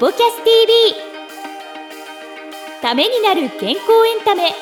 [0.00, 0.94] ポキャス TV
[2.80, 4.52] ためになる健康エンタメ。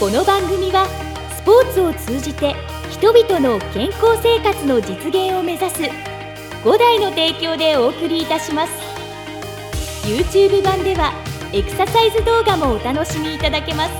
[0.00, 0.88] この番組は
[1.36, 2.56] スポーツを通じて
[2.90, 5.82] 人々の健康生活の実現を目指す
[6.64, 8.72] 5台の提供でお送りいたします。
[10.04, 11.12] YouTube 版では
[11.52, 13.92] エクササイズ動画もお楽しみいただけます。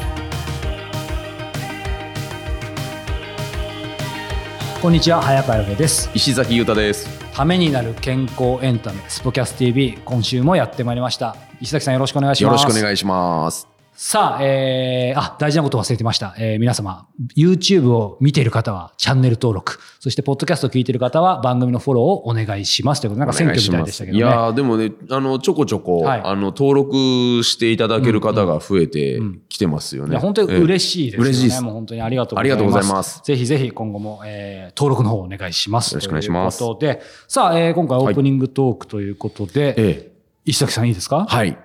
[4.82, 6.10] こんにちは早川洋平です。
[6.12, 7.25] 石崎裕太です。
[7.36, 13.75] ためになる健康エンタメスポキャス TV 今週もやってまいりました石崎さんよろしくお願いしますよろしくお願いします。
[13.98, 16.34] さあ、えー、あ、大事なこと忘れてました。
[16.38, 23.00] えー、皆様、YouTube を見ている方はチャンネル登録、そして、ポッドキャストを聞いている方は番組のフォローをお願いします。
[23.00, 24.18] ということで、なんか選挙みたいでしたけどね。
[24.18, 29.18] いやーでもね、あの、ちょこちょこ、はいあの、登録していただける方が増えて
[29.48, 30.10] きてますよね。
[30.10, 31.30] いや本当に嬉しいですよね。
[31.30, 32.52] 嬉しいですもう本当にありがとうございます。
[32.52, 35.92] ありがとうございますぜひぜひ今後も、えー登録の方お願いします。
[35.92, 40.12] よろしくお願いしますということで、さあ、えー今回オープニングトークということで、ええ。
[40.44, 41.24] 石崎さんいいですか？
[41.26, 41.58] はい。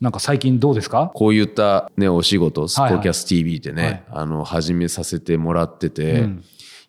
[0.00, 1.10] なんか最近どうですか？
[1.14, 4.02] こういったね、お仕事、スはいはいポキャス TV でね、はい。
[4.22, 6.44] あの、始めさせてもらってて、うん。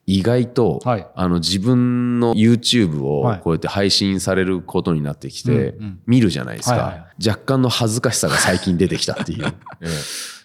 [0.06, 1.08] 意外と、はい。
[1.16, 3.40] あの、自分の YouTube をはい。
[3.40, 9.46] こうやって配信されることになってきて、見るじゃないですか、はいはい若干の恥ずかしさが最近出てきたっていう。
[9.82, 9.88] え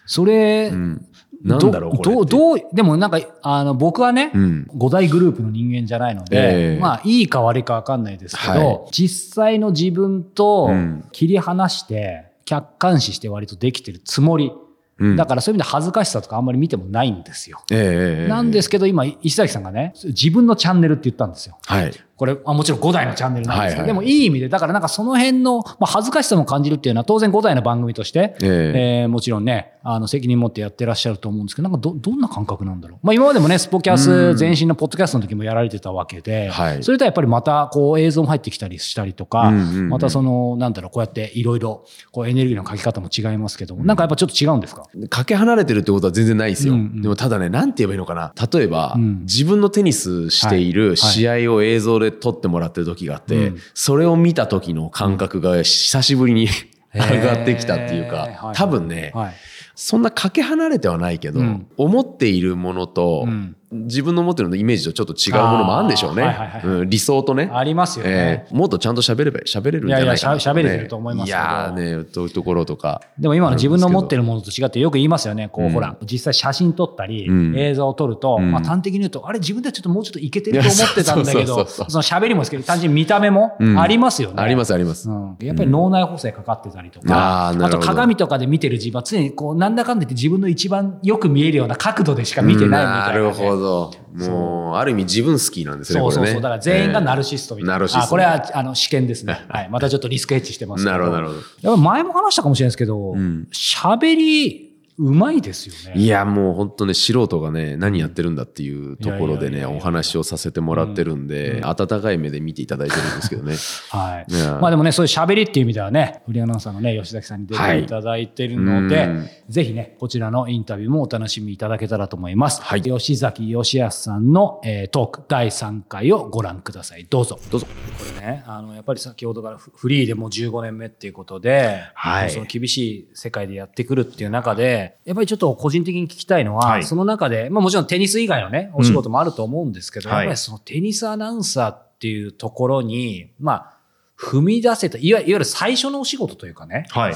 [0.05, 1.05] それ、えうん。
[1.41, 2.35] なんだろう、これどう、って。
[2.35, 4.67] どう、でもなんか、あの、僕はね、うん。
[4.75, 6.79] 5大グループの人間じゃないので、ええ。
[6.81, 8.79] まあ、いいか悪いか分かんないですけど、はい。
[8.91, 11.05] 実際の自分とうん。
[11.13, 14.51] 切り離して、客観視して割とできてるつもり。
[14.97, 17.61] うんだからそういう意味で恥ずかしさとかあんまり見てもないんですよ。
[17.69, 17.79] ええ
[18.21, 21.57] ええなんですけど、今、石崎さんがね、自分のチャンネルって言ったんですよ。
[21.65, 21.91] はい。
[22.17, 23.87] これ、あもちろん5代のチャンネルなんですけど、はいはい。
[23.87, 29.01] でもいい意味で、だからなんかその辺の、まあ、恥ずかしさも感じるっていうのは当然5代の番組として、ええ。
[29.01, 32.99] えーもちろんね、あの、責任持ってやってらっしゃると思うんですけど、なんかど、どんな感覚なんだろう。
[33.05, 36.83] まあ今までもね、スポキャス前身のポッドキャストの時もやられてたわけで、はい。
[36.83, 39.89] それとはやっぱりまたこう映像も入ってきたりしたりとか、うんうんうん。
[39.89, 44.85] またその、なんだろう、こうやっていろいろ、こうエネルギーの書き方も違いますけど、なんかやっぱちょっと違うんですか？
[45.09, 46.73] かけ離れてるってことは全然ないですよ。
[46.73, 47.01] うんうん。
[47.01, 48.33] でもただね、なんて言えばいいのかな。
[48.51, 49.19] 例えば、うん。
[49.21, 53.59] 自分のテニスしている試合を映像で撮ってもらってる時があって、うん。
[53.73, 56.47] それを見た時の感覚が久しぶりに
[56.93, 58.55] 上がってきたっていうかは、い。
[58.55, 59.33] 多分ね、はい。
[59.75, 61.67] そんなかけ離れてはないけど、うん。
[61.77, 66.23] 思っているものと、うん自分の持ってるのイメージとちょっと違うものもあるんでしょうね。
[66.23, 67.49] あーはいはいはいうん理想とね。
[67.53, 68.11] ありますよね。
[68.11, 70.05] ええもっとちゃんと喋れば喋れるんじゃないかな、ね。
[70.05, 73.01] いやいやしゃ喋れてると思いますけどいやーね、そういうところとか。
[73.19, 74.15] でも今の自分の持ってる。
[74.15, 75.49] るものと違ってよく言いますよね。
[75.49, 84.41] こう、うんほら、実際写真撮ったり、うん映像を撮ると、うんまあ端的に言うと、あれ自分ではちょっともうちょっといけてると思ってたんだけど、その喋りもですけど、単純に見た目もうんありますよね。
[84.41, 85.09] ありますあります。
[85.09, 93.54] うん、やっぱり脳内補正かかってたりとか、あと鏡とかで見てる自分は常にこう、なんだかんだ言って自分の一番よく見えるような角度でしか見てないみたいな、ねなるほど。
[93.55, 96.35] もう、ある意味自分好きなんですね、そうそうそう。
[96.35, 96.41] ね。
[96.41, 97.73] だから全員がナるルシストみたいな。
[97.73, 99.45] ナルシストあ、これはあの試験ですね。
[99.49, 99.69] はい。
[99.69, 101.39] またちょっとリスクヘッジしてますけなるほど、なるほど。
[101.61, 105.99] やっぱ前も話したかもしれないですけどん、喋、りうまいですよね。
[105.99, 113.55] いや、もう本当ね、素人がね、何やってるんだっていうところでね、お話をさせてもらってるんで、温かい目で見ていただいてるんですけどね。
[113.91, 114.31] はい。
[114.61, 119.09] まあでもね、そういう喋りっていう意味ではね、フリーアナウンサーのね、吉崎さんに出ていただいてるので、
[119.49, 122.61] ぜひね、こちらのインタビューもお楽しみいただけたらと思います。
[122.61, 127.05] はい吉崎義康さんの、えートーク第3回をご覧ください。
[127.09, 127.39] どうぞ。
[127.51, 127.67] どうぞ。
[127.97, 136.83] これね、あの、やっぱり先ほどからフフリーでもう15年目っていうことで、はいその厳しい世界でやってくるっていう中で、やっぱりちょっと個人的に聞きたいのは、はい。
[136.83, 140.25] その中で、まあもちろんテニス以外のね、お仕事もあると思うんですけど、うんはい。
[140.25, 143.77] やっぱりそのテニスアナウンサーっていうところに、まあ、
[144.17, 147.13] 踏み出せた、いわいわゆる最初のお仕事というかね、はい。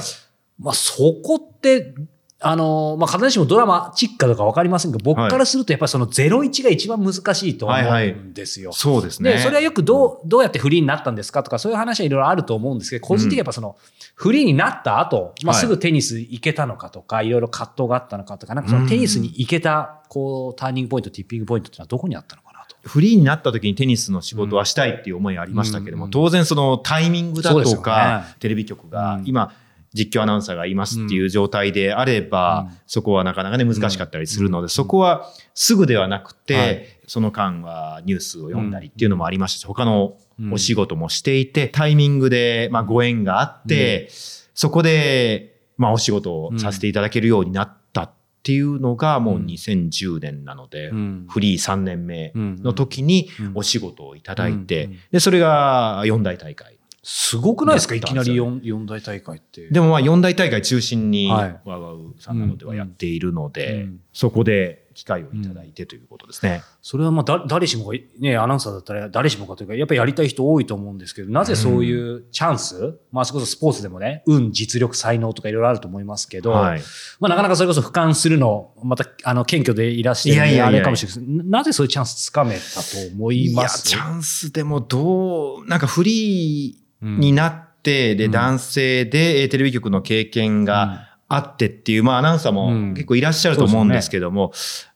[0.58, 1.94] まあそこって、
[2.42, 8.72] あの、まあ必ずしもドラマチックかどうかわかりませんが、僕からするとやっぱりその01が一番難しいと思うんですよ。
[8.72, 9.32] そうですね。
[9.32, 13.76] で、それはよくどう、どうやってフリーになったんですかとか、そういう話はいろいろあると思うんですけど、個人的にやっぱその、
[14.14, 22.76] フリーになった後、まあ、はいすぐテニス行けたのかとか、いろいろ葛藤があったのかとか、なんかそのテニスに行けた、こう、ターニングポイント、ティッピングポイントっていうのはどこにあったのかなと。
[22.82, 26.10] フリーになった時にテニスの仕事はしたいっていう思いありましたけども、うん。
[26.10, 28.34] 当然そのタイミングだとか、ね。
[28.40, 29.22] テレビ局がうん。
[29.26, 29.52] 今、
[29.92, 32.76] 実況アナウンサーがいますっていう状態であれば、うん。
[32.86, 36.86] そこはなかなかね難しかったりするので、そこはすぐではなくて、はい。
[37.06, 40.16] その間はニュースを読んだりっていうのもありましたし、他の
[40.52, 44.08] お仕事もしていて、タイミングでまあご縁があって、
[44.54, 51.26] そこでまあお仕事をさせていただけるようになったっていうのがもう2010年なので、うん。
[51.28, 53.52] フリー3年目の時にうん。
[53.56, 54.66] お仕事をいただいうん。
[54.66, 56.79] て、で、それが4大大会。
[57.12, 57.96] すごくないですか？
[57.96, 58.76] いきなりだったんですよ。
[58.76, 59.62] 4, 四大大会って。
[59.62, 61.60] も、でもまあ4大大会中心に、はい。
[61.64, 66.64] ワウワウさんなどではやっているので、うんそこで機会をいただいてということですね。
[66.82, 76.82] それはまあだ誰しもが、ね、アナウンサーだったら誰しもがというか、やっぱりやりたい人多いと思うんですけど、なぜそういうチャンス、まあそれこそスポーツでもね、運、実力、才能とかいろいろあると思いますけど、はい。
[77.20, 88.30] まあなかなかそれこそ俯瞰するの、またあの謙虚でいらっしゃるあれかもしれないですななぜそういうチャンスつかめたと思いいや、ますチャンスでもどう、なんかフリーうんになって、で、うん。
[88.30, 92.94] 男性でえーテレビ局の経験があってっていう、まあアナウンサーもうん。
[92.94, 94.52] 結構いらっしゃると思うんですけども、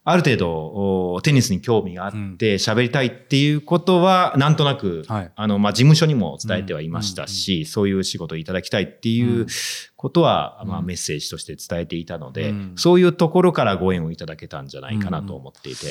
[0.07, 0.51] ある程度
[1.15, 2.33] おテニスに興味があうん。
[2.35, 5.33] って喋りたいっていうことは、なんとなく、はい。
[5.35, 9.47] あの、まあ事務所にも伝えてはいましたし、そういう仕事をいただきたいっていううん。
[9.97, 12.73] ことは、まあうんメッセージとして伝えていたので、うん。
[12.77, 15.87] そういうところからご縁をいただけたんじゃないかなと思っていて。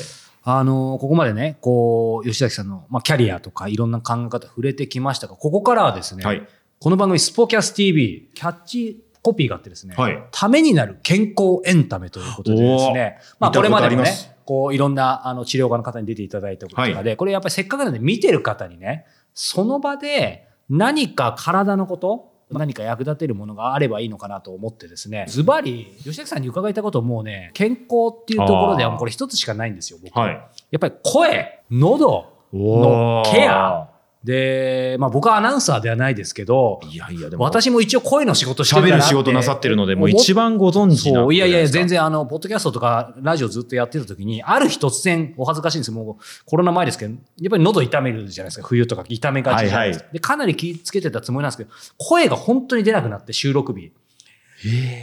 [0.46, 6.46] あの、ここまでね、こう、吉崎さんの、まあ、キャリアとかいろんな考え方触れてきましたが、ここからはですね、はい。
[6.80, 10.22] この番組、スポキャス TV、キャッチコピーがあってですね、はい。
[10.30, 14.12] ためになる健康エンタメということでですね、まあ、これまでもね
[14.44, 30.26] こう、いろんな、あの、治療家の方に出ていただいたこととかで、これやっぱりせっかくなんで見てる方にね、その場で何か体のこと、何か役立てるものがあればいいのかなと思ってですね、ズバリ、吉崎さんに伺いたいこともうね、健康っていうところではもうこれ一つしかないんですよ、僕は。
[30.26, 30.34] はい。
[30.70, 33.93] やっぱり声、喉のケア。
[34.24, 41.94] で、まあ僕はアナウンサーではないですけど、いやいや、でも、私も一応声の仕事してる喋る仕事なさってるので、もう一番ご存知ないやいやいや、全然。
[41.94, 50.06] 然あの、ポッドキャストとかラジオずっとやってた時に、ある日突然、お恥ずかしいんですもうコロナ前ですけど、やっぱり喉痛めるじゃないですか、冬とか痛めがちじゃないですか。
[50.12, 53.92] で、かなり気ぃつけてたつもりなんですけど、声が本当に出なくなって、収録日。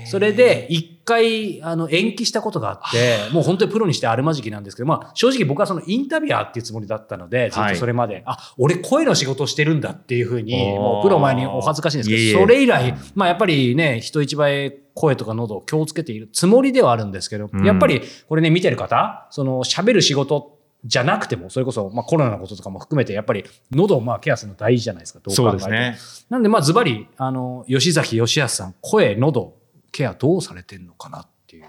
[0.05, 17.65] それで、一回、あの、延期したことがあって、もう本当にプロにしてあるまじきなんですけど、まあ、正直僕はそのインタビュアーっていうつもりだったので、ずっとそれまで、あ、俺声の仕事してるんだっていうふうに、もうプロ前にお恥ずかしいんですけど、それ以来、まあやっぱりね、人一倍声とか喉を気をつけているつもりではあるんですけど、うん。
[17.65, 26.25] やっぱりこれね、見てる方、その喋る仕事じゃなくても、それこそ、まあコロナのこととかも含めて、やっぱり喉をまあケアするの大事じゃないですか、どう考えてもそうですね。
[26.29, 29.57] なんで、まあ、ズバリ、あの、吉崎義康さん、声、喉、
[29.91, 31.65] ケアどうされてんのかなっていう。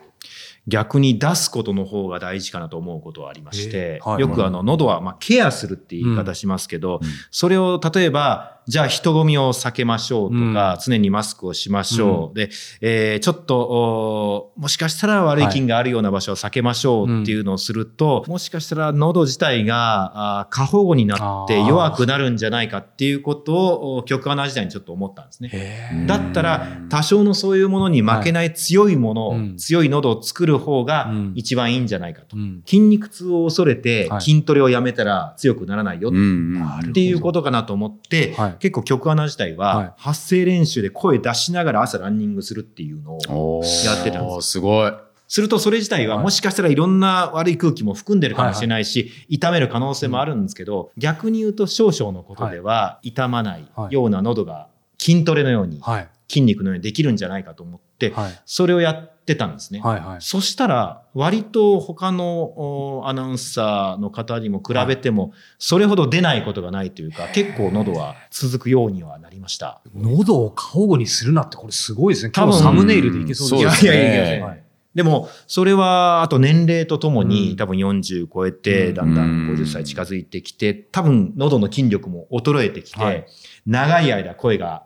[0.69, 7.01] 逆に出すことの方が大事かなと思うことはありまして、えーはいよくあの、喉は、まあ、ケアするって言い方しますけど、
[7.31, 12.37] それを例えば、じゃあ人混みを避けましょうとか、常にマスクをしましょう。
[12.37, 12.51] で、
[12.81, 26.05] えーちょっと、おもしかしたら悪い菌があるような場所を避けましょうっていうのをすると、もしかしたら喉自体が過保護になって弱くなるんじゃないかっていうことを、お局アナ時代にちょっと思ったんですね。
[26.07, 32.37] だったら、多少のそういうものに負けない強いものを、はいうん強い喉を作る方がうん一番いいんじゃないかと。
[32.37, 32.63] うん。
[32.67, 44.53] 筋肉痛を恐れてはい筋トレをやめたら強くならないようんっていうことかなと思って、はい結構曲穴自体は発声練習で声出しながら朝ランニングするっていうのをやってたんです。
[44.53, 44.93] すごい。
[45.29, 46.25] するとそれ自体ははい。
[46.25, 53.67] もしかしたらいろんな悪い空気も含んでるかもしれないし、痛める可能性もあるんですけど、逆に言うと少々のことでは痛まない。
[53.91, 54.69] ような喉が
[54.99, 56.09] 筋トレのようにはい。
[56.29, 58.41] 筋肉のようにできるんじゃないかと思って、はい。
[58.45, 59.81] それをやってたんですね。
[59.81, 60.01] はい。
[60.01, 60.17] はい。
[60.21, 69.81] そしたら、割と他のおアナウンサーの方にも比べても、それほど出ないことがないというか、結構喉は続くようにはなりました。
[69.95, 72.33] 喉を過保護にするなって、これすごいですね。
[72.33, 73.93] 多分サムネイルでいけそうですね。
[73.93, 74.63] いやいやいやいやはい
[74.95, 83.27] でも、それは、あと年齢とともに、うん多分40超えて、うんだんだん50歳近づいてきて、多分喉の筋力も衰えてきて、はい
[83.67, 84.85] 長い間声が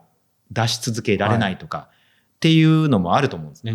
[0.51, 1.89] 出し続けられないとか、
[2.37, 3.73] っていうのもあると思うんですね。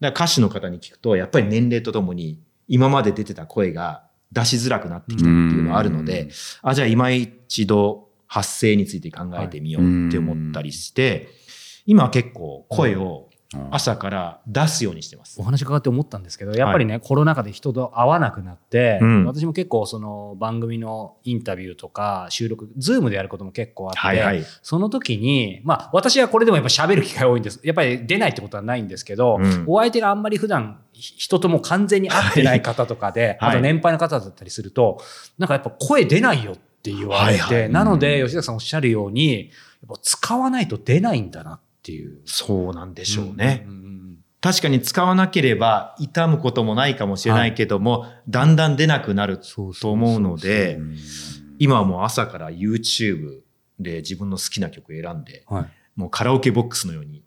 [0.00, 6.28] だから歌手の方に聞くと、やっぱり年齢とともに、今まで出てた声が出しづらくなってきたっていうのはあるので、
[6.62, 11.28] あ、じゃあ今一度発声について考えてみようって思ったりして、
[11.86, 13.30] 今は結構声を
[13.70, 15.42] 朝から出すようにしてますお。
[15.42, 24.44] 話伺って思ったんですけど、やっぱりね、コロナ禍で人と会わなくなって、うん私も結構その番組のインタビューとか収録、ズームでやることも結構あって、はいはい。
[24.62, 27.60] その時に、まあ私はこれでもやっぱ喋る機会多いんです。
[27.64, 35.00] やっぱり出ないってことはないんですけど、うんお相手があんまり普段人とも完全に会ってない方とかで、はいあと年配の方だったりすると、
[35.38, 42.20] なんかやっぱ声出ないよって言われて、はいはいなので吉田さんおっしゃるように、やっぱ使わないと出ないんだなっていう。
[42.24, 43.66] そうなんでしょうね。
[43.66, 50.96] んんん確かに使わなければ痛むこともないかもしれないけども、だんだん出なくなると思うのでう、ん
[51.58, 53.40] 今はもう朝から YouTube
[53.80, 55.66] で自分の好きな曲選んで、はい。
[55.96, 57.24] もうカラオケボックスのように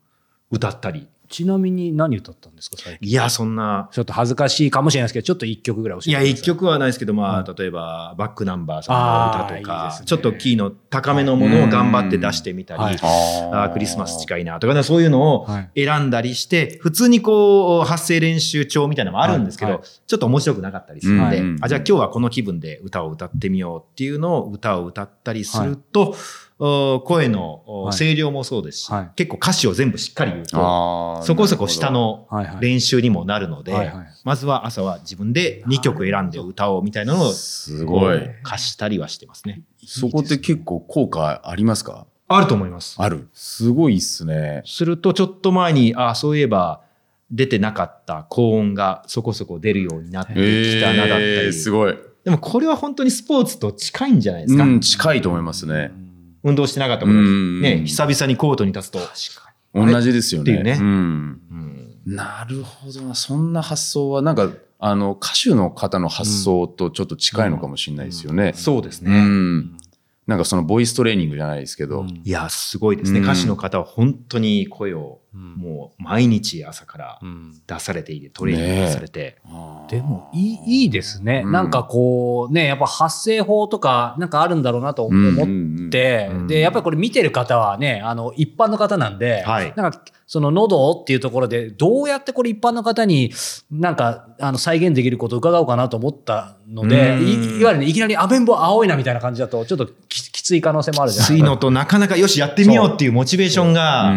[0.49, 3.09] 歌ったり、ちなみに何歌ったんですか、最近？
[3.09, 3.89] いや、そんな。
[3.91, 6.13] ちょっと恥ずかしいかもしれないですけど、ちょっと一曲ぐらい教えてい。
[6.13, 6.21] や。
[6.21, 12.97] 一曲はないですけど、まあ、は例えば、バックナンバーさんの歌とかね、ちょっとキーの高めのものを頑張って出してみたり、はい。
[13.01, 15.85] あークリスマス近いなとかね、そういうのをはい。
[15.85, 19.79] 選んだりして、普通にこう、発声練習帳みたいなのもあるんですけど、はい。
[19.79, 26.15] はちょっと面白くなかったりするので、うんあ、じゃあ今日はこの気分で歌を歌ってみようっていうのを歌を歌ったりすると、お
[26.61, 32.27] 声の声量もそうですし、はい結構歌詞を全部しっかり言うと、そこそこ下の
[32.59, 38.19] 練習にもなるので、はいはいまずは朝は自分で2曲選んで歌おうみたいなのをすごい。
[38.43, 39.63] 貸したりはしてますね。
[39.83, 42.05] そこって結構効果ありますか？
[42.27, 42.95] あると思います。
[42.99, 43.27] ある。
[43.33, 44.61] すごいっすね。
[44.65, 46.81] するとちょっと前に、あそういえば
[47.31, 51.23] 出てなかった高音がそこそこ出るようになってきたなだったり。
[51.23, 51.97] えー、すごい。
[52.23, 54.63] でもこれは本当にスポーツと近いんじゃないですか？
[54.63, 55.91] うん、近いと思いますね。
[56.43, 58.99] 運動してなかったことうんね、久々にコートに立つと。
[59.73, 60.51] 同じですよね。
[60.51, 61.41] っていうねうん。
[61.51, 61.71] うん
[62.05, 63.15] なるほどな。
[63.15, 68.53] そんな発想は、なんか、あの、歌手の方の発想とちょっと近いのかもしれないですよね。
[68.55, 69.11] うそうですね。
[69.21, 69.77] ん。
[70.25, 72.05] なんかそのボイストレーニングじゃないですけど。
[72.23, 73.19] いや、すごいですね。
[73.19, 77.61] うん歌手の方は本当に声をもう毎日朝からうん。
[77.65, 79.37] 出されていて、トレーニングされて。
[79.89, 81.51] でもいいいいですね、うん。
[81.51, 89.73] なんかこうねやっぱ発声法とかなんかあるんだろうなと思って、うんでやっぱりこれ見てる方はねあの一般の方なんで、はい。
[89.75, 93.33] なんかその喉っていうところでどうやってこれ一般の方に
[93.69, 97.27] なんかあの再現できることを伺おうかなと思ったので、うん。
[97.27, 101.27] いいわゆる、ね、いきなりアメンボ青いなみたいな感じだとちょっとききつい可能性もあるじゃない。
[101.27, 104.11] ついのとなかなかよしやってみようっていうモチベーションが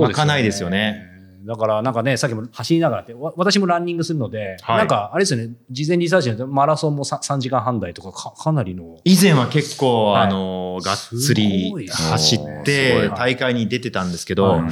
[0.00, 1.02] 湧かないですよね。
[1.46, 4.78] だからなんかね、さっきも走りながらって、わ私もランニングするので、はい。
[4.78, 8.98] なんかあれですよね、事前リサーチでマラソンも 3, 3時間半台とかかかなりの。
[9.04, 10.22] 以前は結構、はい。
[10.24, 13.10] あの、がっつりすごい走っすごてい。
[13.10, 14.62] 大会に出てたんですけどはい、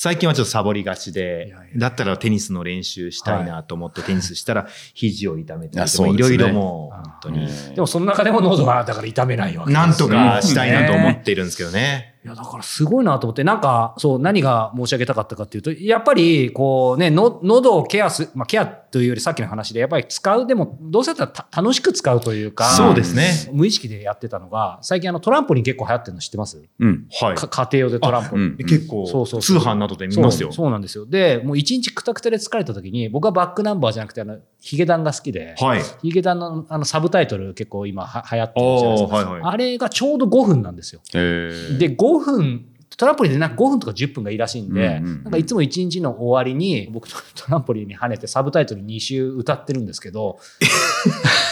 [0.00, 12.14] 最近はちょっとサボりがちでだったらテニスの練習したいなと思ってテニスしたら肘を痛めたりとか、いろいろもう本当に、でもその中でも喉がだから痛めないわけですよなんとかしたいなと思っているんですけどね。
[12.28, 23.32] いや、だからすごいなと思って、なんか、そう、何が申し上げたかったかっていうと、やっぱり、こうね、の、喉をケアす、まあ、ケアというよりさっきの話で、やっぱり使う、でも、どうせだったらた楽しく使うというか、そうですね。
[23.52, 27.06] 無意識でやってたのが、最近あのトランポリン結構流行ってるの知ってます、うん。
[27.18, 27.34] はい。
[27.34, 28.46] か家庭用でトランポリン。
[28.46, 30.56] うん結構、そうそう通販などで見ますよそう。
[30.56, 31.06] そうなんですよ。
[31.06, 35.82] で、もう一日くたくたで疲れた時に、僕はバックナンバーじゃなくて、あの、ヒゲダンが好きで、はい。
[36.02, 39.16] ヒゲダンのあのサブタイトル結構今は流行ってるじゃないですか。
[39.16, 41.00] はいはいあれがちょうど5分なんですよ。
[41.14, 42.66] えー、で、5分、
[42.98, 47.14] トランポリンでなんか5分とか10分がいいらしいんで、うんうんうんなんかいつも1日の終わりに、僕 ト
[47.48, 50.38] ランポリンに跳ねてサブタイトル2週歌ってるんですけど、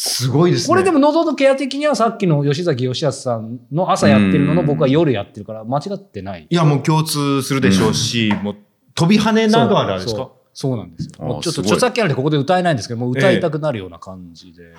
[0.00, 0.68] すごいですね。
[0.68, 6.46] これでも喉のケア的にはさっきの吉崎義康さんの朝やってるのの僕は夜やってるから間違ってない。
[6.48, 8.56] いや、もう共通するでしょうし、もう
[8.94, 10.30] 飛び跳ねながらですか？
[10.60, 11.24] そうなんですよ。
[11.24, 14.74] もうちょっと著作権あるんでここで歌えないんですけど、もう歌いたくなるような感じで。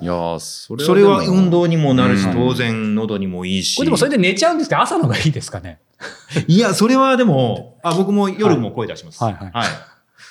[0.00, 3.76] いやーそれはそれは運動にもなるし、うん当然喉にもいいし。
[3.76, 5.82] これでもそれで寝ちゃうんですけど、朝のがいいですかね？
[6.48, 9.22] いや、それはでも、あ僕も夜も声出します。
[9.22, 9.52] はいはい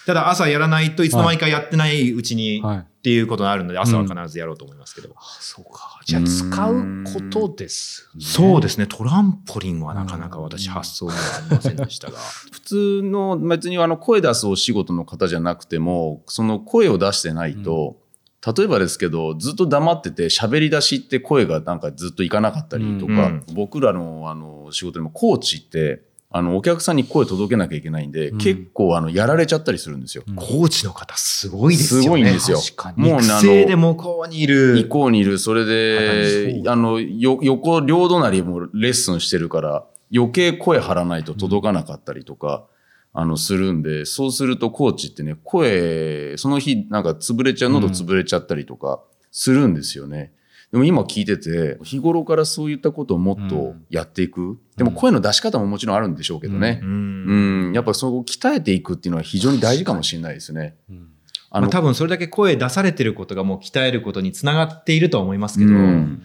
[0.08, 5.16] ただ朝やらないといつの間にかやってないうちにはいっていうことがあるので、朝は必ずやろうと思いますけど。
[5.40, 6.00] そうか。
[6.06, 8.22] じゃあ使うことです、ね。
[8.24, 8.86] そうですね。
[8.86, 11.18] トランポリンはなかなか私発想があ
[11.50, 12.20] りませんでしたが。
[12.52, 17.98] 普通の別にあの声出すお仕事の方じゃなくてもその声を出してないと、
[18.56, 30.24] 例えばですけどずっと黙ってて喋り出しって声がなんかずっといかなかったりとか、うん僕らのあの仕事でもコーチってあのお客さんに声届けなきゃいけないんで、うん結構あのやられちゃったりするんですよ。
[30.36, 32.04] コーチの方すごいですよね。
[32.04, 32.58] すごいんですよ
[32.96, 34.82] もうね育成で向こうにいる。
[34.84, 42.66] 向こうにいるそれであのよ横両隣もレッスンしてるから余計声張らないと届かなかったりとか、
[43.14, 50.32] あのするんでそうするとコーチってね声その日なんか潰れちゃう喉潰れちゃったりとかするんですよね。
[50.72, 56.80] でも今聞いてて日頃からそういったことをもっとやっていく、でも声の出し方ももちろんあるんでしょうけどね。
[56.82, 57.72] う、うん。
[57.72, 60.78] んやっぱそこを鍛えていくっていうのは非常に大事かもしれないですね。
[61.50, 66.22] あまあ、多分それだけ声出されてることがもう鍛えることにつながっているとは思いますけど、うん。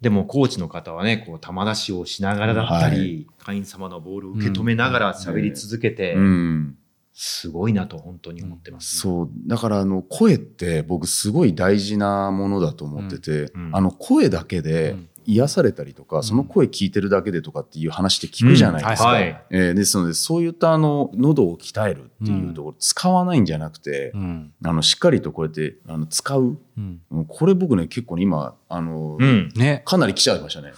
[0.00, 6.76] でもコーチの方はね、こう球出しをしながらだったり、会員様のボールを受け止めながら喋り続けて、うん
[7.18, 8.98] すごいなと本当に思ってます。
[8.98, 9.30] そう。
[9.46, 19.08] だから、あの、声って僕すごい大事なものだと思ってて、うんうんあの、声だけで癒されたりとか、その声聞いてるだけでとかっていう話って聞くじゃないですか。
[19.08, 26.58] うんはいえーですので、そういったあの、喉を鍛えるっていうところ、使わないんじゃなくて、うんあの、しっかりとこうやって、あの、使う。
[26.76, 29.48] うんうんこれ僕ね、結構ね今、あの、うん。
[29.56, 30.74] ね、かなり来ちゃいましたね。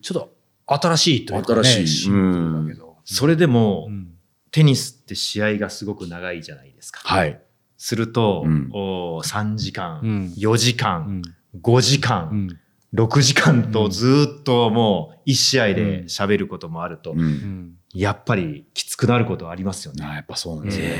[0.00, 0.30] ちょっ
[0.66, 2.96] と新しいというか、ね、新しいシンプルだけど。
[3.04, 4.11] それでも、うん
[4.52, 7.00] テニスって試合がすごく長いじゃないですか。
[7.02, 7.40] はい。
[7.78, 8.70] すると、うん。
[8.72, 10.34] お3時間、うん。
[10.38, 11.22] 4時う間、ん。
[11.60, 12.58] 5時間、うん。
[12.94, 13.90] 6時間とうん。
[13.90, 17.20] ずーっともう1試合で喋ることもあると、うん。
[17.20, 20.02] うんやっぱりきつくなることはありますよね。
[20.06, 20.64] あやっぱそうなん。
[20.64, 20.94] ですね。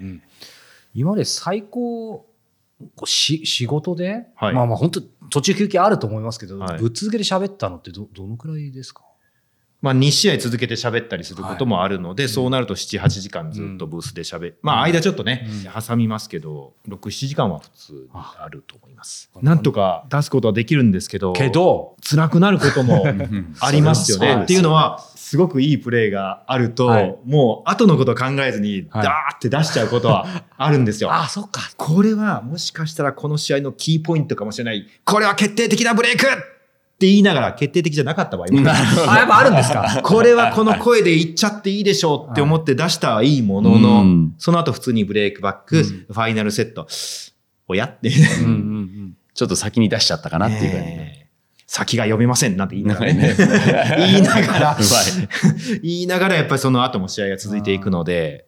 [0.00, 0.06] うん。
[0.08, 0.22] うん。
[0.94, 2.18] 今まで最高
[2.94, 4.54] こうし仕事で、はい。
[4.54, 6.78] まあまあ本当途中休憩あると思いますけど、はい。
[6.78, 9.02] ぶっ続けで喋ったのってどどのくらいですか？
[9.86, 14.58] まあ2試合続けて喋ったりすることもあるので、そうなると7、8時間ずっとブースで喋る。
[14.60, 15.48] まあ間ちょっとね、
[15.86, 19.30] 挟みますけど、6、7時間は普通にあると思います。
[19.40, 23.06] なんとか出すことはできるんですけど、けど、辛くなることも
[23.60, 24.42] ありますよそうですよね。
[24.42, 31.10] っていうのは、すごくいいプレーがあると、はいもう後のことを考えずに、はいダーって出しちゃうことはあるんですよ。
[31.14, 31.60] あ、そっか。
[31.76, 34.84] これはもしかしたらこの試合のキーポイントかもしれない。
[35.04, 36.26] これは決定的なブレイク
[36.96, 40.00] って言いながら決定的じゃなかった場合もあやっぱあるんですか？
[40.02, 44.34] これはこの声で言っちゃっていいでしょうって思って出したはいいものの、うん。
[44.38, 45.84] その後普通にブレイクバック、うん。
[45.84, 46.86] ファイナルセット。
[47.68, 48.08] おやって。
[48.08, 49.16] うんうんうん。
[49.34, 50.86] ちょっと先に出しちゃったかなっていう感じ。
[50.86, 51.26] ねえ。
[51.66, 53.20] 先が読めませんなんて言いながらね。
[53.20, 53.34] ね
[53.98, 54.76] 言いながら。
[55.82, 58.46] 言いながらやっぱりその後も試合が続いていくので、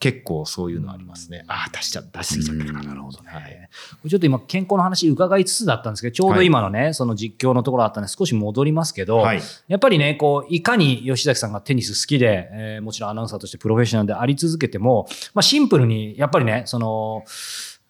[0.00, 1.44] 結構そういうのありますね。
[1.46, 2.80] ああ、出しちゃ、出しすぎちゃったかな。
[2.80, 3.30] うんなるほどね。
[3.30, 3.68] はい
[4.08, 9.42] ちょっと今、健康の話伺いつつだったんですけど、ちょうど今のね、その実況のところあったんで、少し戻りますけど、はい。
[9.68, 17.24] やっぱりね、こう、いかに吉崎さんがテニス好きで、えーもちろんアナウンサーとしてプロフェッショナルであり続けても、まあシンプルに、やっぱりね、その、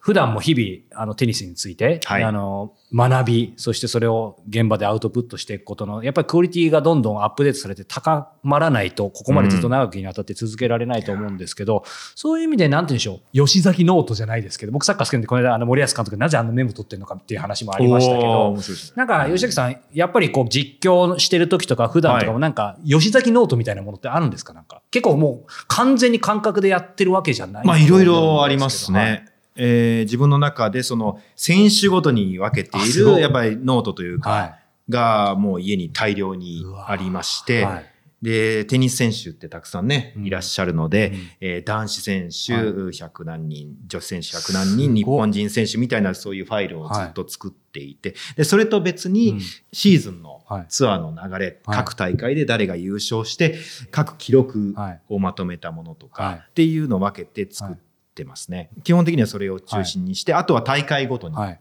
[0.01, 2.25] 普段も日々、あの、テニスについて、はい。
[2.25, 18.57] あの、学び、そしてそれを現場でアウトプットしていくことの、やっぱりクオリティがどんどんアップデートされて高まらないと、ここまでずっと長くにわたって続けられないと思うんですけど、そういう意味で、なんて言うんでしょう、吉崎ノートじゃないですけど、僕サッカー好きなんで、この間、あの、森保監督なぜあんなメモ取ってるのかっていう話もありましたけど、
[18.97, 22.41] なんか、吉崎さん、やっぱりこう、実況してる時とか、普段とかもはい。
[22.41, 24.55] なんか、吉崎ノートみたいなものってあるんですか？
[24.55, 24.81] なんか。
[24.91, 29.30] 結構もう、完全に感覚でやってるわけじゃないまあいろいろありますはいね。
[29.63, 34.57] えー自分の中でその選手ごとに分けているやっぱりノートというか、は
[34.89, 37.87] がもう家に大量にありまして、はい。
[38.23, 40.27] で、テニス選手ってたくさんね、うん。
[40.27, 41.19] いらっしゃるので、うん。
[41.41, 42.65] えー男子選手はい。
[42.65, 49.13] 100何人、女子選手100何人、日本人選手みたいなそういうファイルをずっと作っていて、で、それと別うん。
[49.15, 49.41] に
[49.73, 50.67] シーズンのはい。
[50.69, 51.77] ツアーの流れ、はい。
[51.77, 53.59] 各大会で誰が優勝して、
[53.91, 55.01] 各記録はい。
[55.09, 56.35] をまとめたものとか、はい。
[56.37, 57.90] っていうのを分けて作って
[58.25, 58.71] ますね。
[58.85, 61.61] 基本的にはそれを中心にして、あとは大会ごとにはい。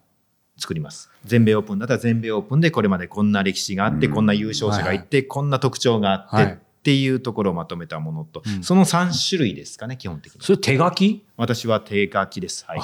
[0.57, 1.09] 作ります。
[1.23, 10.41] 全米オープンだったら全米オープンでこれまでこんな歴史があって、うんこんな優勝者がいて、こんな特徴があって、はいっていうところをまとめたものと、うんその3種類ですかね、基本的に。
[10.41, 11.25] それ手書き？
[11.35, 12.65] 私は定書きです。
[12.65, 12.79] はい。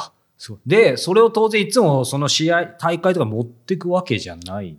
[0.65, 4.75] で、それを当然いつもその試合、大会とか持ってくわけじゃないっ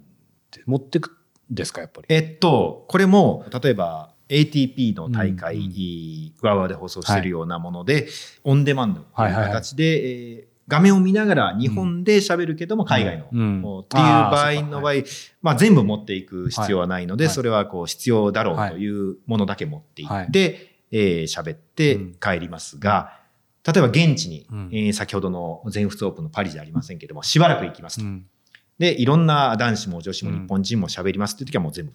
[0.51, 0.63] て。
[0.67, 1.17] 持ってく
[1.51, 2.07] んですか、やっぱり？
[2.11, 5.57] えっと、これも、例えば、ATP の大うん会、
[6.43, 8.09] ワーワーで放送してるようなもので、
[8.45, 9.53] オンデマンドというはいはいはい。
[9.53, 13.59] 形で、えー画面を見ながら日本で喋るけども海外の、うん。
[13.83, 14.95] っていう場合の場合、
[15.41, 17.35] まあ、全部持っていく必要はないので、はい。
[17.35, 20.31] それはこう必要だろはいうというものだけ持っていって、はい。
[20.91, 22.15] えー喋ってうん。
[22.15, 23.13] 帰りますが、
[23.65, 24.69] 例えば現地に、うん。
[24.73, 28.07] えー先ほどの全仏オープンのパリじゃありませんけども、しばらく行きますと。
[28.79, 31.93] うんで、いろんな男子も女子も日本人も喋りますっていう時はもう全部、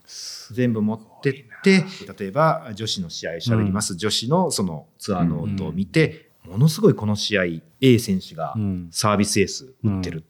[0.51, 1.85] 全部持ってって、
[2.17, 7.43] 例えば女子の試合喋ります、女子のそのツアーノートを見て、ものすごいこの試合、
[7.81, 8.87] A 選手がうん。
[8.91, 10.23] サービスエース打ってる。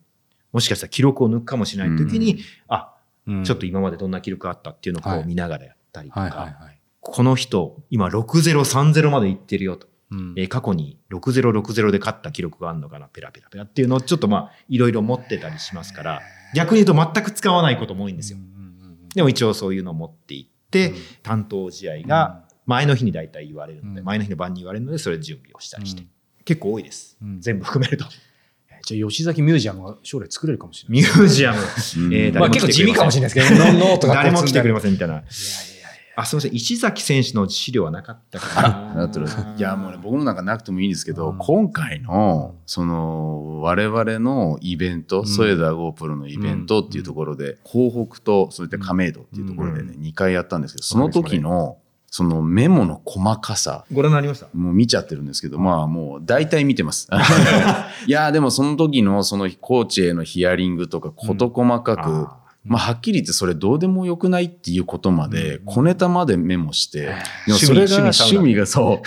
[0.52, 2.40] もしかしたら記録を抜くかもしれない時に、うん。
[2.68, 2.94] あ、
[3.28, 3.44] うん。
[3.44, 5.22] ちょっと今までどんな記録あったっていうのをこはい。
[5.22, 6.56] う見ながらやったりとか。
[7.00, 9.88] この人、今6030までいってるよと。
[10.12, 10.34] うん。
[10.38, 13.64] えー過去に6060で勝った記録があるのかな、ペラペラペラ。
[13.64, 16.22] っていうのをちょっとまあ、いろいろ持ってたりしますから、
[16.56, 18.38] 逆に言うと全く使わないことも多いんですよ。
[19.16, 20.96] でも一応そういうのを持っていって、うん。
[21.24, 24.06] 担当試合が前の日に大体言われるので、うん。
[24.06, 26.10] 前の日の晩に言われるので、それで準備をしたりして、うん。
[26.46, 27.18] 結構多いです。
[27.22, 27.42] うん。
[27.42, 28.06] 全部含めると。
[28.84, 31.02] じゃあ、吉崎ミュージアムが将来作れるかもしれない。
[31.02, 31.60] ミュージアム。
[31.60, 31.62] う
[32.10, 32.14] ん。
[32.14, 35.24] えーまあ結構地味かもしれないですけど、ノ ノートが誰も来てくれまませんみたいな。
[36.22, 36.56] あ、すみません。
[36.56, 39.10] 石崎選手の資料はなかったから
[39.58, 41.38] いやもうね僕のなんかなくてもいいんですけど、うん。
[41.38, 45.28] 今回のその我々のイベント、ん。
[45.28, 51.78] ソエダゴープロのイベントっていうところで、東北とそういった亀戸っていうところでね、2回やったんですけどその時の
[52.14, 54.48] そのメモの細かさご覧になりました？
[54.54, 57.08] もう見ちゃってるんですけど、まあもう大体見てます。
[58.06, 67.16] いや、でもその時のそのコーチへのヒアリングとか事細かく、あまあはっきり言ってそれどうでもよくないっていうことまで、小ネタまでメモして、
[67.48, 69.02] でもそれが趣味がそ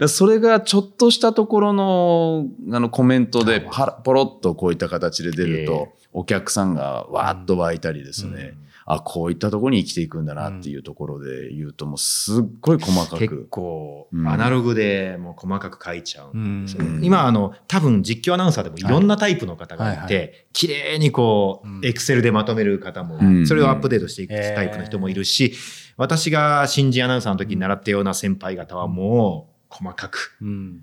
[0.00, 0.06] う。
[0.08, 8.54] それがちょっとしたところのあのコメントでパラポロッとこういった形で出るえと、お客さんがわーっと湧いたりですね。
[8.94, 13.46] あ、こういったところに生きていくんだなっていうところで言うと、もうすっごい細か結く。
[13.48, 14.28] 構うん。
[14.28, 17.04] アナログでもう細かく書いちゃうんですようん。
[17.04, 23.46] 今あの多分実況アナウンサーでもいろんなタイプの方がいはいて綺麗にこうエクセルでまとめる方もうん。
[23.46, 25.54] それをアップデートしていくえータイプの人もいるし
[25.96, 30.82] 私が新人アナウンサーの時に習ったような先輩方はもう細かくうん。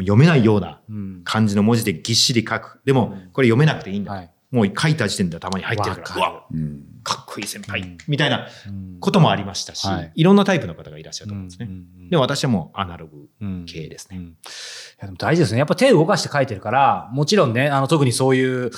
[0.00, 1.22] 読めないようなうん。
[1.24, 2.80] 漢字の文字でぎっしり書く。
[2.84, 4.12] でもこれ読めなくていいんだ。
[4.12, 4.30] はい。
[4.50, 6.08] もう書いた時点で頭に入ってるから。
[6.08, 6.12] る。
[6.16, 7.98] うわうんかっこいい先輩うん。
[8.08, 8.98] みたいなうん。
[8.98, 10.12] こともありましたしはい。
[10.16, 11.68] いろんなタイプの方がいらっしゃると思うんですね。
[11.70, 13.64] うんでも私はもうアナログうん。
[13.66, 14.16] 系ですね。
[14.18, 14.24] うん。
[14.24, 14.28] い
[15.00, 15.58] やでも大事ですね。
[15.58, 18.70] やっぱ手を動かして書いてるから、もちろんね、あの特にそういう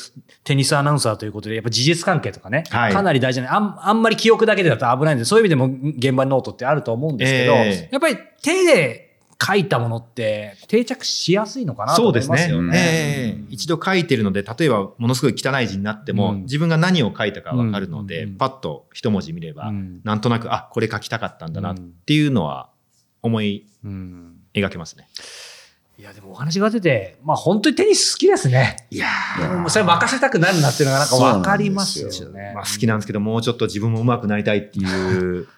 [0.45, 2.93] テニスアナウンサーということで、やっぱ事実関係とかね、はい。
[2.93, 5.67] かなり大事なあん、あんまり記憶だけでだと危ないんで、そういう意味でも
[5.99, 7.89] 現場ノートってあると思うんですけど、ええ。
[7.93, 9.08] やっぱり手で
[9.41, 12.49] 書いたものって定着しやすいのかなと思いそうですね。
[12.49, 12.79] ますよね。
[12.79, 16.43] ええ一度書いてるので、例えばものすごい汚い字になっても、うん。
[16.43, 18.35] 自分が何を書いたかわかるので、うん。
[18.37, 20.01] パッと一文字見れば、うん。
[20.03, 21.93] なんとなく、あ、これ書きたかったんだなっうん。
[22.05, 22.69] ていうのは
[23.23, 24.35] 思いうん。
[24.55, 25.09] 描けますね。
[25.99, 28.77] いや、でもお話が出て、まあ本当にテニス好きですね。
[28.91, 29.09] いや
[29.57, 32.53] もうそれ任せたくなるなっていうのがなんかわかりますよね。
[32.55, 35.49] まあ好きなんですけど、もうちょっと自分も上手くなりたいっていううん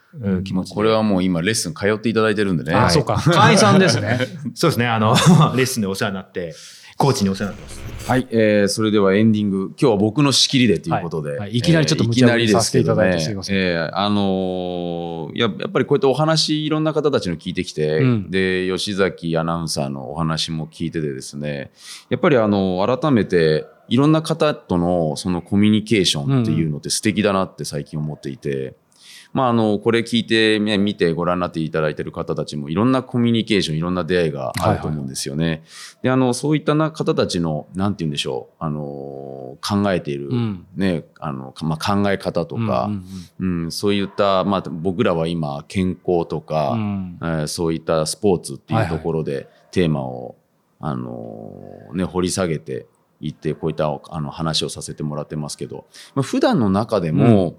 [0.44, 0.74] 気持ちで。
[0.74, 2.74] これはもう今レッスン通っていただいてるんでね。
[2.74, 3.16] あ、そうか。
[3.16, 4.18] 会員さんですね。
[4.54, 4.86] そうですね。
[4.86, 5.14] あの、
[5.56, 6.54] レッスンでお世話になって、
[6.96, 8.10] コーチにお世話になってます。
[8.10, 9.72] はい、えー、それではエンディング。
[9.80, 11.30] 今日は僕の仕切りでということで。
[11.30, 21.70] はいはいいきなりちょっとえー無茶ぶりいきなりですけどさせていただいてねすいませんえーあのーややっぱりこうやってお話、いろんな方たちの聞いてきて、うんで、吉崎アナウンサーのお話も聞いててですね、
[22.08, 28.74] やっぱりあの、改めて、いろんな方とのそのコミュニケーションっていうのって素敵だなって最近思っていて、
[29.32, 35.62] まあ、あの、これ聞いて、ね見てご覧になっていただいている方たちもいろんなコミュニケーション、いろんな出会いがあると思うんですよね。
[36.02, 40.66] で、あの、そういったな方たちの、なんて言うんでしょう、あの、考えている、うん。
[40.74, 42.90] ね、あの、かまあ、考え方とか、
[43.38, 47.18] うんうんそういった、まあ、僕らは今、健康とか、うん。
[47.22, 50.36] えーそういったスポーツっていうところで、テーマを、
[50.80, 52.86] あのーね、掘り下げて
[53.20, 57.54] いって、こういったあの話をさせてもらってますけど、まあ、普段の中でも、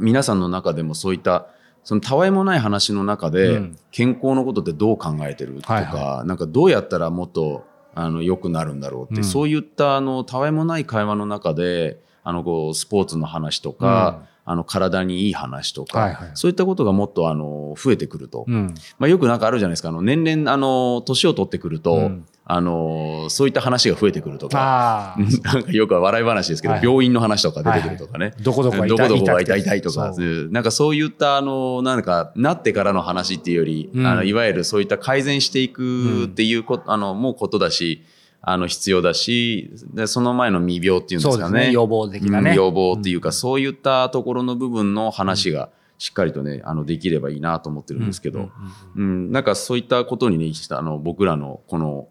[0.00, 1.46] 皆さんの中でもそういった、
[1.84, 3.76] そのたわいもない話の中で、うん。
[3.90, 9.24] 健康のことってどう考えてるとか、はいはなんかどうやったらもっとあの良くなるんだろうって、うん。
[9.24, 16.30] そういったあのたわいもない会話の中で、あのこうスポーツの話とか、あの体にいい話とか、はいはい。
[16.34, 18.74] そういったことがもっとあの増えてくると、うん。
[18.98, 19.88] まあ、よくなんかあるじゃないですか。
[19.88, 30.12] あの年々あの年を取ってくると、うんあのそういった話が増えてくるとか なんかよくは笑い話ですけど、はい病院の話とか出てくるとかね、どこどこがど痛いこどこが痛い痛いとか、
[30.50, 34.06] なんかそういった、あの、なんか、なってからの話っていうより、うん。
[34.06, 38.02] あの、いわゆるそういった改善していくっていうこと、あの、もうことだし、
[38.40, 41.66] あの、必要だし、でその前の未病っていうんですかね。
[41.66, 41.72] ね。
[41.72, 42.50] 予防的なね。
[42.50, 43.32] うん予防っていうか、うん。
[43.32, 48.48] そういったところの部分の話が、しっかりとね、あの、できればいいなと思ってるんですけど、
[48.96, 52.08] うん、なんかそういったことにね、あの、僕らの、この、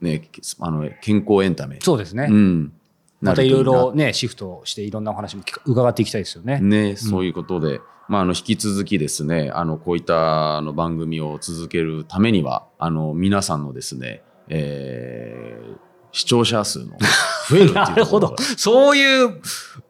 [0.00, 0.28] ね、
[0.60, 1.78] あの、健康エンタメ。
[1.80, 2.28] そうですね。
[2.30, 2.72] うん。
[3.20, 6.60] またいろいろね、シフトしていろんなお話も伺っていきたいですよね。
[6.60, 16.96] ね、そういうことで、まあ、あの、引き続きですね、あの、こういったあの番組を続けるためには、あの、皆さんのですね、えー視聴者数の
[17.50, 18.36] 増えるっていうところなるほど。
[18.56, 19.38] そういう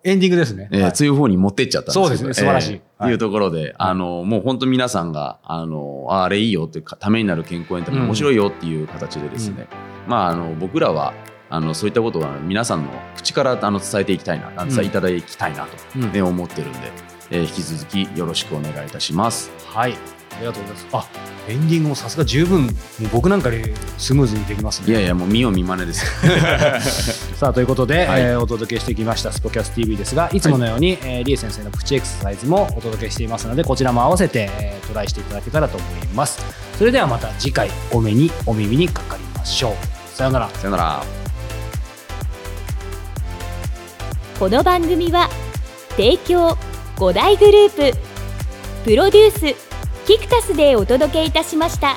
[0.02, 0.68] エンディングですね。
[0.72, 9.68] えーはいそういう方に持ってっちゃったんですけどそうですね素晴らしいえーはいいうところで、あの、もう本当皆さんが、あの、ああれいいよってか、ためになる健康エンタメうん面白いよっていう形でですね、
[10.06, 11.14] まあ、あの、僕らは、
[11.48, 16.78] あの、そういったことは皆さんの口からあの伝えていきたいな、伝えていただきたいなと、うんね思ってるんで、
[17.30, 19.50] えー引き続きよろしくお願いいたします。
[19.66, 19.92] はい。
[20.36, 21.08] ありがとうございます。
[21.08, 21.08] あ、
[21.48, 22.72] エンディングもさすが十分、もう
[23.12, 24.90] 僕なんかよりスムーズにできますね。
[24.90, 26.32] いやいや、もう見よう見まねですよ。
[27.36, 36.38] さあということで、はいえーお届けしてきましたスポキャス TV ですがいつものように、えーリエ先生のプチエクササイズもお届けしていますのでこちらも合わせて、えートライしていただけたらと思います
[36.78, 41.02] それではまた次回お目にお耳にかかりましょうさようならさよなら。
[44.38, 45.28] この番組は
[45.90, 46.56] 提供
[46.96, 47.98] 5大グループ
[48.84, 51.96] プロデュースキクタスでお届けいたしました。